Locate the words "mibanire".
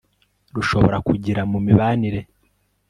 1.65-2.21